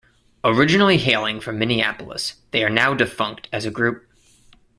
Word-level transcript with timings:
Originally 0.43 0.97
hailing 0.97 1.39
from 1.39 1.59
Minneapolis, 1.59 2.41
they 2.49 2.63
are 2.63 2.71
now 2.71 2.95
defunct 2.95 3.47
as 3.53 3.65
a 3.67 3.69
group. 3.69 4.07